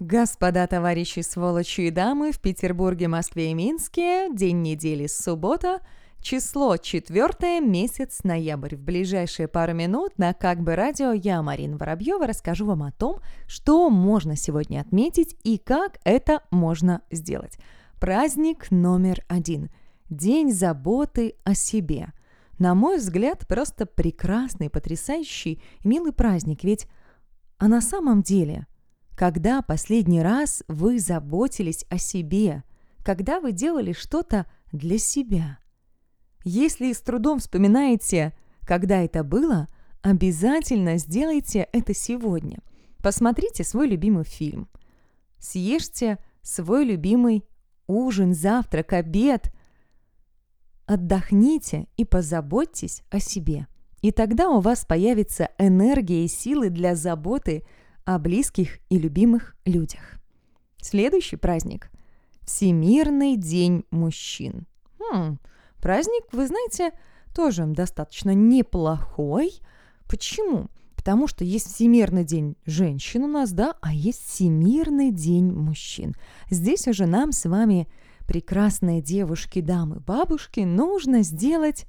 [0.00, 5.80] Господа, товарищи, сволочи и дамы, в Петербурге, Москве и Минске, день недели суббота,
[6.20, 8.76] число четвертое, месяц ноябрь.
[8.76, 13.18] В ближайшие пару минут на «Как бы радио» я, Марина Воробьева, расскажу вам о том,
[13.48, 17.58] что можно сегодня отметить и как это можно сделать.
[17.98, 19.68] Праздник номер один–
[20.10, 22.12] День заботы о себе.
[22.60, 26.86] На мой взгляд, просто прекрасный, потрясающий, милый праздник, ведь
[27.58, 28.68] а на самом деле–
[29.18, 32.62] когда последний раз вы заботились о себе?
[33.02, 35.58] Когда вы делали что-то для себя?
[36.44, 38.32] Если с трудом вспоминаете,
[38.64, 39.66] когда это было,
[40.02, 42.60] обязательно сделайте это сегодня.
[43.02, 44.68] Посмотрите свой любимый фильм.
[45.40, 47.44] Съешьте свой любимый
[47.88, 49.52] ужин, завтрак, обед.
[50.86, 53.66] Отдохните и позаботьтесь о себе.
[54.00, 57.64] И тогда у вас появится энергия и силы для заботы
[58.08, 60.18] о близких и любимых людях.
[60.80, 61.90] Следующий праздник–
[62.46, 64.66] Всемирный день мужчин.
[64.98, 65.36] Хм,
[65.82, 66.92] праздник, вы знаете,
[67.34, 69.60] тоже достаточно неплохой.
[70.08, 70.68] Почему?
[70.96, 76.14] Потому что есть Всемирный день женщин у нас, да, а есть Всемирный день мужчин.
[76.48, 77.88] Здесь уже нам с вами,
[78.26, 81.84] прекрасные девушки, дамы, бабушки, нужно сделать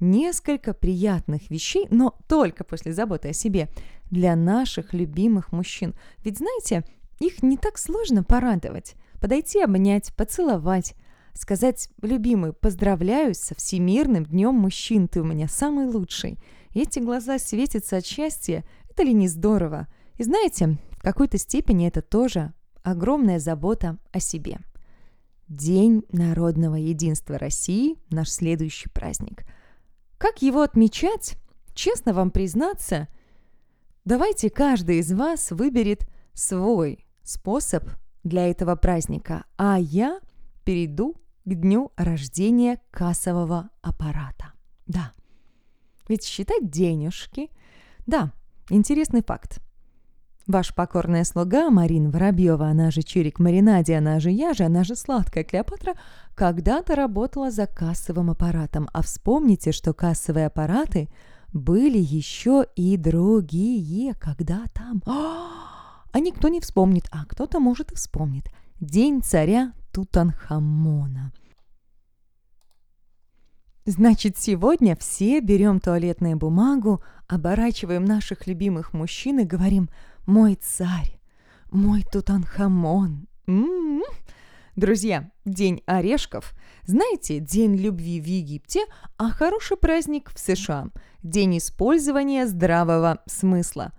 [0.00, 3.68] несколько приятных вещей, но только после заботы о себе
[4.10, 5.94] для наших любимых мужчин.
[6.18, 6.84] Ведь знаете,
[7.20, 8.94] их не так сложно порадовать.
[9.20, 10.94] Подойти, обнять, поцеловать,
[11.32, 16.38] сказать «Любимый, поздравляю со Всемирным днем мужчин, ты у меня самый лучший».
[16.74, 18.64] Эти глаза светятся от счастья.
[18.90, 19.86] Это ли не здорово?
[20.16, 24.58] И знаете, в какой-то степени это тоже огромная забота о себе.
[25.48, 29.44] День народного единства России– наш следующий праздник.
[30.18, 31.36] Как его отмечать?
[31.74, 33.08] Честно вам признаться–
[34.04, 37.88] Давайте каждый из вас выберет свой способ
[38.22, 40.20] для этого праздника, а я
[40.64, 41.14] перейду
[41.46, 44.52] к дню рождения кассового аппарата.
[44.86, 45.12] Да,
[46.06, 47.50] ведь считать денежки...
[48.06, 48.34] Да,
[48.68, 49.62] интересный факт.
[50.46, 54.94] Ваш покорная слуга Марина Воробьева, она же Чирик Маринаде, она же я же, она же
[54.94, 55.94] Сладкая Клеопатра,
[56.34, 58.88] когда-то работала за кассовым аппаратом.
[58.92, 61.08] А вспомните, что кассовые аппараты–
[61.54, 65.02] были еще и другие, когда там...
[65.06, 68.44] А никто не вспомнит, а кто-то, может, и вспомнит.
[68.80, 71.32] День царя Тутанхамона.
[73.86, 79.88] Значит, сегодня все берем туалетную бумагу, оборачиваем наших любимых мужчин и говорим
[80.26, 81.20] «Мой царь,
[81.70, 83.26] мой Тутанхамон».
[83.46, 84.02] М-м-м.
[84.74, 86.54] Друзья, День орешков.
[86.84, 88.86] Знаете, День любви в Египте,
[89.18, 90.88] а хороший праздник в США.
[91.22, 93.92] День использования здравого смысла.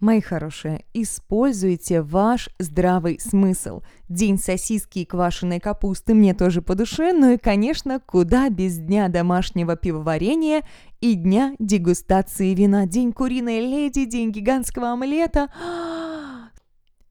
[0.00, 3.82] Мои хорошие, используйте ваш здравый смысл.
[4.08, 9.08] День сосиски и квашеной капусты мне тоже по душе, ну и, конечно, куда без дня
[9.08, 10.62] домашнего пивоварения
[11.00, 12.86] и дня дегустации вина.
[12.86, 15.48] День куриной леди, день гигантского омлета.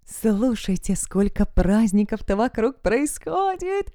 [0.06, 3.92] Слушайте, сколько праздников-то вокруг происходит!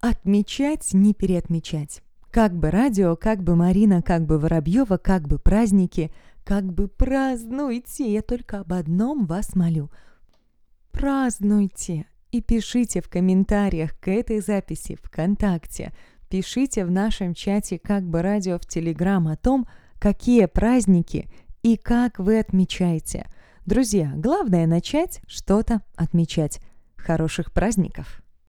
[0.00, 2.00] Отмечать, не переотмечать.
[2.30, 6.10] Как бы радио, как бы Марина, как бы Воробьева, как бы праздники,
[6.46, 8.10] как бы празднуйте.
[8.10, 9.90] Я только об одном вас молю.
[10.92, 15.92] Празднуйте и пишите в комментариях к этой записи ВКонтакте.
[16.30, 19.68] Пишите в нашем чате как бы радио в Телеграм о том,
[19.98, 21.28] какие праздники
[21.62, 23.26] и как вы отмечаете–
[23.66, 26.60] Друзья, главное начать что-то отмечать.
[26.94, 28.22] Хороших праздников!